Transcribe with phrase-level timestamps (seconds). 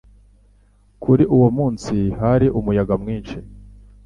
[1.03, 3.37] Kuri uwo munsi hari umuyaga mwinshi.